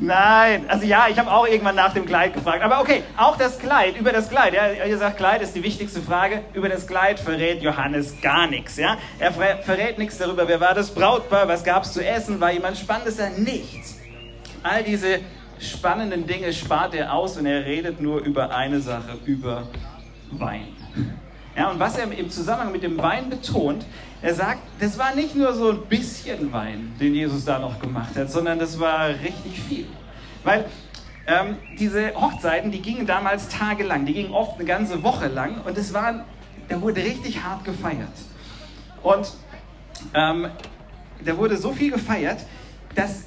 Nein, 0.00 0.64
also 0.68 0.84
ja, 0.84 1.06
ich 1.08 1.18
habe 1.18 1.30
auch 1.30 1.46
irgendwann 1.46 1.76
nach 1.76 1.92
dem 1.94 2.04
Kleid 2.04 2.34
gefragt. 2.34 2.62
Aber 2.62 2.80
okay, 2.80 3.02
auch 3.16 3.36
das 3.36 3.58
Kleid, 3.58 3.96
über 3.98 4.12
das 4.12 4.28
Kleid. 4.28 4.54
Ja, 4.54 4.84
ihr 4.84 4.98
sagt, 4.98 5.16
Kleid 5.16 5.42
ist 5.42 5.54
die 5.54 5.62
wichtigste 5.62 6.02
Frage. 6.02 6.42
Über 6.52 6.68
das 6.68 6.86
Kleid 6.86 7.20
verrät 7.20 7.62
Johannes 7.62 8.20
gar 8.20 8.46
nichts. 8.46 8.76
Ja? 8.76 8.98
Er 9.18 9.32
verrät 9.32 9.98
nichts 9.98 10.18
darüber, 10.18 10.48
wer 10.48 10.60
war 10.60 10.74
das 10.74 10.90
Brautpaar, 10.90 11.48
was 11.48 11.64
gab 11.64 11.84
es 11.84 11.92
zu 11.92 12.04
essen, 12.04 12.40
war 12.40 12.52
jemand 12.52 12.76
Spannendes 12.76 13.16
da? 13.16 13.28
Nichts. 13.30 13.98
All 14.62 14.82
diese 14.82 15.20
spannenden 15.58 16.26
Dinge 16.26 16.52
spart 16.52 16.94
er 16.94 17.12
aus 17.12 17.36
und 17.36 17.46
er 17.46 17.64
redet 17.64 18.00
nur 18.00 18.20
über 18.20 18.54
eine 18.54 18.80
Sache, 18.80 19.18
über 19.24 19.68
Wein. 20.32 20.68
Ja, 21.56 21.70
und 21.70 21.78
was 21.78 21.96
er 21.96 22.10
im 22.10 22.30
Zusammenhang 22.30 22.72
mit 22.72 22.82
dem 22.82 22.98
Wein 22.98 23.30
betont, 23.30 23.86
er 24.24 24.34
sagt, 24.34 24.60
das 24.80 24.96
war 24.96 25.14
nicht 25.14 25.34
nur 25.34 25.52
so 25.52 25.70
ein 25.70 25.82
bisschen 25.82 26.50
Wein, 26.50 26.94
den 26.98 27.14
Jesus 27.14 27.44
da 27.44 27.58
noch 27.58 27.78
gemacht 27.78 28.16
hat, 28.16 28.30
sondern 28.30 28.58
das 28.58 28.80
war 28.80 29.08
richtig 29.10 29.60
viel. 29.60 29.86
Weil 30.42 30.64
ähm, 31.26 31.58
diese 31.78 32.14
Hochzeiten, 32.14 32.72
die 32.72 32.80
gingen 32.80 33.06
damals 33.06 33.50
tagelang, 33.50 34.06
die 34.06 34.14
gingen 34.14 34.32
oft 34.32 34.54
eine 34.54 34.64
ganze 34.64 35.02
Woche 35.02 35.28
lang 35.28 35.60
und 35.66 35.76
es 35.76 35.92
war, 35.92 36.24
da 36.70 36.80
wurde 36.80 37.02
richtig 37.02 37.42
hart 37.44 37.66
gefeiert. 37.66 38.16
Und 39.02 39.30
ähm, 40.14 40.48
da 41.22 41.36
wurde 41.36 41.58
so 41.58 41.72
viel 41.72 41.90
gefeiert, 41.90 42.38
dass, 42.94 43.24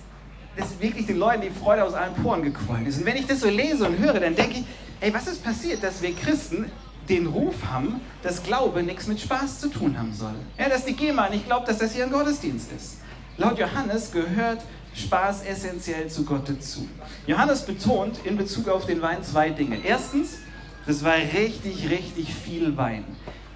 dass 0.58 0.82
wirklich 0.82 1.06
den 1.06 1.20
Leuten 1.20 1.44
die 1.44 1.52
Freude 1.52 1.84
aus 1.84 1.94
allen 1.94 2.16
Poren 2.16 2.42
gequollen 2.42 2.88
ist. 2.88 2.98
Und 2.98 3.06
wenn 3.06 3.18
ich 3.18 3.28
das 3.28 3.42
so 3.42 3.50
lese 3.50 3.86
und 3.86 4.00
höre, 4.00 4.20
dann 4.20 4.36
denke 4.36 4.62
ich, 4.62 4.66
ey, 5.02 5.14
was 5.14 5.28
ist 5.28 5.44
passiert, 5.44 5.84
dass 5.84 6.02
wir 6.02 6.16
Christen 6.16 6.72
den 7.10 7.28
Ruf 7.28 7.56
haben, 7.72 8.02
dass 8.24 8.44
Glaube 8.44 8.84
nichts 8.84 9.08
mit 9.08 9.20
Spaß 9.20 9.60
zu 9.60 9.70
tun 9.70 9.98
haben 9.98 10.14
soll. 10.14 10.36
Ja, 10.58 10.70
dass 10.70 10.86
die 10.86 10.94
GEMA 10.94 11.30
nicht 11.30 11.46
glaubt, 11.46 11.68
dass 11.68 11.78
das 11.78 11.94
hier 11.94 12.06
ein 12.06 12.12
Gottesdienst 12.12 12.72
ist. 12.72 12.98
Laut 13.38 13.60
Johannes 13.60 14.12
gehört 14.12 14.62
Spaß 14.94 15.44
essentiell 15.46 16.08
zu 16.10 16.26
Gott 16.26 16.50
dazu. 16.50 16.88
Johannes 17.28 17.62
betont 17.62 18.20
in 18.26 18.36
Bezug 18.36 18.68
auf 18.68 18.86
den 18.86 19.02
Wein 19.02 19.24
zwei 19.24 19.52
Dinge. 19.52 19.78
Erstens, 19.84 20.40
das 20.86 21.04
war 21.04 21.16
richtig, 21.16 21.90
richtig 21.90 22.34
viel 22.34 22.76
Wein. 22.78 23.04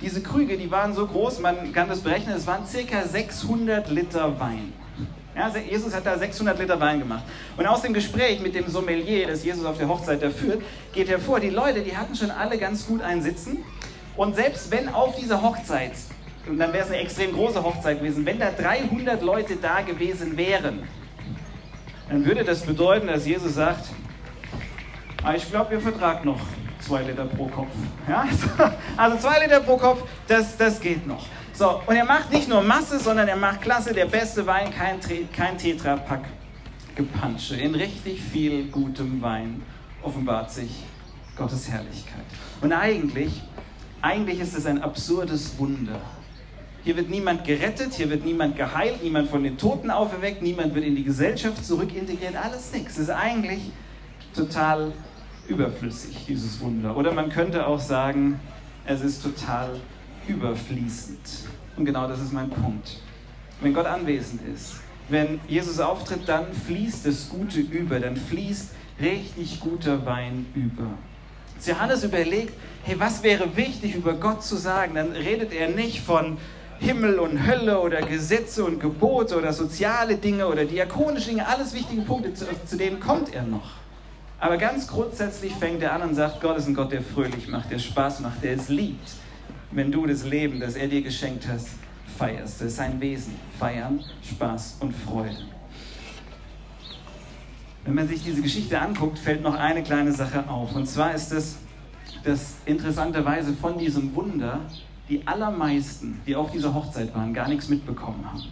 Diese 0.01 0.21
Krüge, 0.21 0.57
die 0.57 0.71
waren 0.71 0.93
so 0.93 1.05
groß, 1.07 1.39
man 1.39 1.73
kann 1.73 1.87
das 1.87 2.01
berechnen, 2.01 2.35
es 2.35 2.47
waren 2.47 2.65
circa 2.65 3.03
600 3.07 3.89
Liter 3.89 4.39
Wein. 4.39 4.73
Ja, 5.35 5.49
Jesus 5.57 5.95
hat 5.95 6.05
da 6.05 6.17
600 6.17 6.59
Liter 6.59 6.79
Wein 6.79 6.99
gemacht. 6.99 7.23
Und 7.55 7.65
aus 7.65 7.81
dem 7.81 7.93
Gespräch 7.93 8.41
mit 8.41 8.53
dem 8.53 8.67
Sommelier, 8.67 9.27
das 9.27 9.43
Jesus 9.43 9.65
auf 9.65 9.77
der 9.77 9.87
Hochzeit 9.87 10.21
da 10.21 10.29
führt, 10.29 10.61
geht 10.93 11.07
hervor, 11.07 11.39
die 11.39 11.49
Leute, 11.49 11.81
die 11.81 11.95
hatten 11.95 12.15
schon 12.15 12.31
alle 12.31 12.57
ganz 12.57 12.85
gut 12.85 13.01
einen 13.01 13.21
Sitzen. 13.21 13.63
Und 14.17 14.35
selbst 14.35 14.71
wenn 14.71 14.89
auf 14.89 15.15
dieser 15.15 15.41
Hochzeit, 15.41 15.93
und 16.47 16.59
dann 16.59 16.73
wäre 16.73 16.83
es 16.83 16.89
eine 16.89 16.99
extrem 16.99 17.31
große 17.31 17.63
Hochzeit 17.63 17.99
gewesen, 17.99 18.25
wenn 18.25 18.39
da 18.39 18.51
300 18.51 19.21
Leute 19.21 19.55
da 19.55 19.81
gewesen 19.81 20.35
wären, 20.35 20.83
dann 22.09 22.25
würde 22.25 22.43
das 22.43 22.61
bedeuten, 22.61 23.07
dass 23.07 23.25
Jesus 23.25 23.55
sagt, 23.55 23.85
ah, 25.23 25.33
ich 25.33 25.49
glaube, 25.49 25.75
ihr 25.75 25.79
vertragt 25.79 26.25
noch 26.25 26.41
zwei 26.81 27.03
Liter 27.03 27.25
pro 27.25 27.45
Kopf. 27.45 27.71
Ja? 28.09 28.25
Also 28.97 29.17
zwei 29.17 29.45
Liter 29.45 29.61
pro 29.61 29.77
Kopf, 29.77 30.03
das, 30.27 30.57
das 30.57 30.81
geht 30.81 31.07
noch. 31.07 31.25
So, 31.53 31.81
und 31.85 31.95
er 31.95 32.05
macht 32.05 32.31
nicht 32.31 32.47
nur 32.47 32.61
Masse, 32.61 32.99
sondern 32.99 33.27
er 33.27 33.35
macht 33.35 33.61
klasse, 33.61 33.93
der 33.93 34.05
beste 34.05 34.45
Wein, 34.47 34.71
kein, 34.71 34.99
kein 35.31 35.57
Tetrapack 35.57 36.21
Gepansche. 36.95 37.55
In 37.55 37.75
richtig 37.75 38.21
viel 38.21 38.65
gutem 38.65 39.21
Wein 39.21 39.61
offenbart 40.01 40.51
sich 40.51 40.83
Gottes 41.37 41.69
Herrlichkeit. 41.69 42.25
Und 42.61 42.73
eigentlich, 42.73 43.41
eigentlich 44.01 44.39
ist 44.39 44.57
es 44.57 44.65
ein 44.65 44.81
absurdes 44.81 45.57
Wunder. 45.57 46.01
Hier 46.83 46.95
wird 46.95 47.09
niemand 47.09 47.45
gerettet, 47.45 47.93
hier 47.93 48.09
wird 48.09 48.25
niemand 48.25 48.57
geheilt, 48.57 49.03
niemand 49.03 49.29
von 49.29 49.43
den 49.43 49.57
Toten 49.57 49.91
auferweckt, 49.91 50.41
niemand 50.41 50.73
wird 50.73 50.83
in 50.83 50.95
die 50.95 51.03
Gesellschaft 51.03 51.63
zurückintegriert, 51.63 52.35
alles 52.35 52.73
nichts. 52.73 52.93
Es 52.93 53.03
ist 53.03 53.09
eigentlich 53.11 53.71
total 54.35 54.91
überflüssig, 55.47 56.25
dieses 56.27 56.59
Wunder. 56.59 56.97
Oder 56.97 57.13
man 57.13 57.29
könnte 57.29 57.67
auch 57.67 57.79
sagen, 57.79 58.39
es 58.85 59.01
ist 59.01 59.21
total 59.21 59.79
überfließend. 60.27 61.19
Und 61.77 61.85
genau 61.85 62.07
das 62.07 62.19
ist 62.19 62.33
mein 62.33 62.49
Punkt. 62.49 62.97
Wenn 63.61 63.73
Gott 63.73 63.85
anwesend 63.85 64.41
ist, 64.47 64.75
wenn 65.09 65.39
Jesus 65.47 65.79
auftritt, 65.79 66.27
dann 66.27 66.45
fließt 66.53 67.05
das 67.05 67.29
Gute 67.29 67.59
über, 67.59 67.99
dann 67.99 68.15
fließt 68.15 68.71
richtig 69.01 69.59
guter 69.59 70.05
Wein 70.05 70.45
über. 70.55 70.87
Als 71.55 71.67
Johannes 71.67 72.03
überlegt, 72.03 72.53
hey, 72.83 72.99
was 72.99 73.21
wäre 73.23 73.55
wichtig 73.55 73.95
über 73.95 74.13
Gott 74.13 74.43
zu 74.43 74.55
sagen, 74.55 74.95
dann 74.95 75.11
redet 75.11 75.53
er 75.53 75.69
nicht 75.69 76.01
von 76.01 76.37
Himmel 76.79 77.19
und 77.19 77.45
Hölle 77.45 77.79
oder 77.79 78.01
Gesetze 78.01 78.63
und 78.63 78.79
Gebote 78.79 79.37
oder 79.37 79.53
soziale 79.53 80.15
Dinge 80.15 80.47
oder 80.47 80.65
diakonische 80.65 81.29
Dinge, 81.29 81.47
alles 81.47 81.73
wichtige 81.75 82.01
Punkte, 82.01 82.33
zu, 82.33 82.45
zu 82.65 82.77
denen 82.77 82.99
kommt 82.99 83.35
er 83.35 83.43
noch. 83.43 83.71
Aber 84.39 84.57
ganz 84.57 84.87
grundsätzlich 84.87 85.53
fängt 85.53 85.83
er 85.83 85.93
an 85.93 86.01
und 86.01 86.15
sagt, 86.15 86.41
Gott 86.41 86.57
ist 86.57 86.67
ein 86.67 86.73
Gott, 86.73 86.91
der 86.91 87.03
fröhlich 87.03 87.47
macht, 87.47 87.69
der 87.69 87.77
Spaß 87.77 88.21
macht, 88.21 88.43
der 88.43 88.55
es 88.55 88.69
liebt 88.69 89.09
wenn 89.71 89.91
du 89.91 90.05
das 90.05 90.25
Leben, 90.25 90.59
das 90.59 90.75
er 90.75 90.87
dir 90.87 91.01
geschenkt 91.01 91.47
hast, 91.47 91.69
feierst. 92.17 92.61
Das 92.61 92.67
ist 92.67 92.75
sein 92.77 92.99
Wesen. 92.99 93.35
Feiern, 93.57 94.03
Spaß 94.23 94.77
und 94.81 94.93
Freude. 94.93 95.37
Wenn 97.85 97.95
man 97.95 98.07
sich 98.07 98.23
diese 98.23 98.41
Geschichte 98.41 98.79
anguckt, 98.79 99.17
fällt 99.17 99.41
noch 99.41 99.55
eine 99.55 99.81
kleine 99.81 100.11
Sache 100.11 100.47
auf. 100.47 100.75
Und 100.75 100.87
zwar 100.87 101.13
ist 101.15 101.31
es, 101.31 101.57
dass 102.23 102.55
interessanterweise 102.65 103.53
von 103.53 103.77
diesem 103.77 104.13
Wunder 104.15 104.59
die 105.09 105.25
allermeisten, 105.25 106.21
die 106.27 106.35
auf 106.35 106.51
dieser 106.51 106.73
Hochzeit 106.73 107.13
waren, 107.15 107.33
gar 107.33 107.47
nichts 107.47 107.69
mitbekommen 107.69 108.23
haben. 108.25 108.43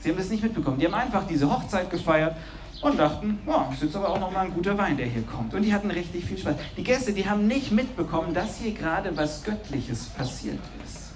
Sie 0.00 0.10
haben 0.10 0.18
das 0.18 0.30
nicht 0.30 0.42
mitbekommen. 0.42 0.78
Die 0.78 0.86
haben 0.86 0.94
einfach 0.94 1.26
diese 1.26 1.48
Hochzeit 1.50 1.90
gefeiert 1.90 2.36
und 2.80 2.98
dachten, 2.98 3.38
oh, 3.46 3.72
ist 3.72 3.82
jetzt 3.82 3.96
aber 3.96 4.10
auch 4.10 4.20
nochmal 4.20 4.46
ein 4.46 4.54
guter 4.54 4.76
Wein, 4.78 4.96
der 4.96 5.06
hier 5.06 5.22
kommt. 5.22 5.54
Und 5.54 5.62
die 5.62 5.72
hatten 5.72 5.90
richtig 5.90 6.24
viel 6.24 6.38
Spaß. 6.38 6.56
Die 6.76 6.84
Gäste, 6.84 7.12
die 7.12 7.28
haben 7.28 7.46
nicht 7.46 7.72
mitbekommen, 7.72 8.32
dass 8.34 8.58
hier 8.58 8.72
gerade 8.72 9.16
was 9.16 9.42
Göttliches 9.42 10.06
passiert 10.10 10.60
ist. 10.84 11.12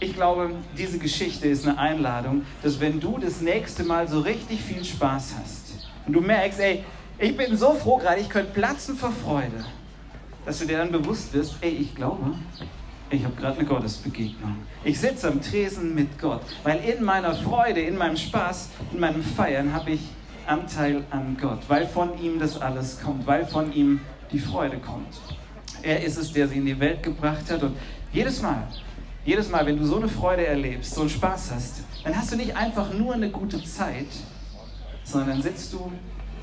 Ich 0.00 0.14
glaube, 0.14 0.50
diese 0.76 0.98
Geschichte 0.98 1.48
ist 1.48 1.66
eine 1.66 1.78
Einladung, 1.78 2.44
dass 2.62 2.80
wenn 2.80 3.00
du 3.00 3.18
das 3.18 3.40
nächste 3.40 3.84
Mal 3.84 4.08
so 4.08 4.20
richtig 4.20 4.60
viel 4.60 4.84
Spaß 4.84 5.34
hast 5.40 5.88
und 6.06 6.12
du 6.12 6.20
merkst, 6.20 6.60
ey, 6.60 6.84
ich 7.18 7.36
bin 7.36 7.56
so 7.56 7.74
froh 7.74 7.98
gerade, 7.98 8.20
ich 8.20 8.28
könnte 8.28 8.52
platzen 8.52 8.96
vor 8.96 9.12
Freude, 9.12 9.64
dass 10.44 10.58
du 10.58 10.66
dir 10.66 10.78
dann 10.78 10.90
bewusst 10.90 11.32
wirst, 11.32 11.56
ey, 11.60 11.70
ich 11.70 11.94
glaube, 11.94 12.34
ich 13.14 13.24
habe 13.24 13.34
gerade 13.36 13.58
eine 13.58 13.68
Gottesbegegnung. 13.68 14.56
Ich 14.84 15.00
sitze 15.00 15.28
am 15.28 15.40
Tresen 15.40 15.94
mit 15.94 16.18
Gott, 16.18 16.42
weil 16.62 16.78
in 16.84 17.04
meiner 17.04 17.34
Freude, 17.34 17.80
in 17.80 17.96
meinem 17.96 18.16
Spaß, 18.16 18.70
in 18.92 19.00
meinem 19.00 19.22
Feiern 19.22 19.72
habe 19.72 19.92
ich 19.92 20.00
Anteil 20.46 21.04
an 21.10 21.36
Gott, 21.40 21.60
weil 21.68 21.86
von 21.86 22.20
ihm 22.22 22.38
das 22.38 22.60
alles 22.60 23.00
kommt, 23.00 23.26
weil 23.26 23.46
von 23.46 23.72
ihm 23.72 24.00
die 24.30 24.38
Freude 24.38 24.78
kommt. 24.78 25.14
Er 25.82 26.02
ist 26.02 26.18
es, 26.18 26.32
der 26.32 26.48
sie 26.48 26.56
in 26.56 26.66
die 26.66 26.78
Welt 26.78 27.02
gebracht 27.02 27.50
hat 27.50 27.62
und 27.62 27.76
jedes 28.12 28.42
Mal, 28.42 28.66
jedes 29.24 29.48
Mal, 29.48 29.64
wenn 29.64 29.78
du 29.78 29.84
so 29.84 29.96
eine 29.96 30.08
Freude 30.08 30.46
erlebst, 30.46 30.94
so 30.94 31.02
einen 31.02 31.10
Spaß 31.10 31.52
hast, 31.54 31.82
dann 32.02 32.16
hast 32.16 32.32
du 32.32 32.36
nicht 32.36 32.56
einfach 32.56 32.92
nur 32.92 33.14
eine 33.14 33.30
gute 33.30 33.62
Zeit, 33.64 34.08
sondern 35.04 35.30
dann 35.30 35.42
sitzt 35.42 35.72
du 35.72 35.90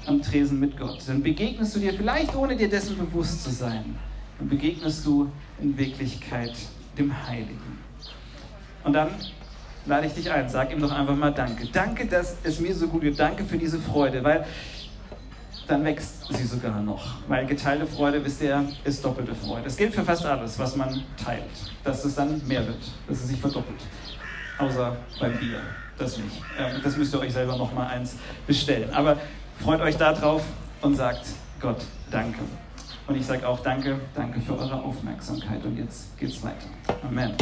am 0.08 0.22
Tresen 0.22 0.60
mit 0.60 0.78
Gott. 0.78 1.04
Dann 1.08 1.22
begegnest 1.22 1.76
du 1.76 1.80
dir 1.80 1.94
vielleicht, 1.94 2.36
ohne 2.36 2.56
dir 2.56 2.70
dessen 2.70 2.98
bewusst 2.98 3.44
zu 3.44 3.52
sein, 3.52 3.96
dann 4.42 4.50
begegnest 4.50 5.06
du 5.06 5.32
in 5.62 5.78
Wirklichkeit 5.78 6.54
dem 6.98 7.14
Heiligen. 7.28 7.80
Und 8.84 8.94
dann 8.94 9.10
lade 9.86 10.08
ich 10.08 10.14
dich 10.14 10.32
ein, 10.32 10.50
sag 10.50 10.72
ihm 10.72 10.82
doch 10.82 10.92
einfach 10.92 11.16
mal 11.16 11.32
Danke. 11.32 11.68
Danke, 11.72 12.08
dass 12.08 12.38
es 12.44 12.60
mir 12.60 12.74
so 12.74 12.88
gut 12.88 13.02
geht. 13.02 13.20
Danke 13.20 13.46
für 13.46 13.58
diese 13.60 13.80
Freude, 13.80 14.24
weil 14.24 14.46
dann 15.68 15.86
wächst 15.86 16.26
sie 16.34 16.44
sogar 16.44 16.82
noch. 16.82 17.18
Weil 17.28 17.46
geteilte 17.46 17.86
Freude, 17.86 18.26
wisst 18.26 18.42
ihr, 18.42 18.68
ist 18.84 19.06
doppelte 19.06 19.36
Freude. 19.36 19.66
Das 19.66 19.78
gilt 19.78 19.94
für 19.94 20.04
fast 20.04 20.26
alles, 20.26 20.58
was 20.58 20.76
man 20.76 21.04
teilt, 21.24 21.44
dass 21.84 22.04
es 22.04 22.16
dann 22.16 22.42
mehr 22.48 22.66
wird, 22.66 22.82
dass 23.08 23.22
es 23.22 23.28
sich 23.28 23.40
verdoppelt. 23.40 23.80
Außer 24.58 24.98
beim 25.20 25.38
Bier, 25.38 25.62
das 26.00 26.18
nicht. 26.18 26.42
Ähm, 26.58 26.82
das 26.84 26.98
müsst 26.98 27.14
ihr 27.14 27.20
euch 27.20 27.34
selber 27.34 27.56
noch 27.58 27.72
mal 27.74 27.88
eins 27.88 28.16
bestellen. 28.48 28.92
Aber 28.92 29.18
freut 29.60 29.82
euch 29.82 29.98
darauf 29.98 30.44
und 30.82 30.96
sagt 30.96 31.28
Gott 31.60 31.86
Danke. 32.10 32.40
Und 33.08 33.16
ich 33.16 33.26
sage 33.26 33.48
auch 33.48 33.60
danke, 33.60 34.00
danke 34.16 34.40
für 34.42 34.58
eure 34.58 34.82
Aufmerksamkeit. 34.82 35.64
Und 35.66 35.78
jetzt 35.78 36.18
geht's 36.18 36.42
weiter. 36.44 36.68
Amen. 37.04 37.34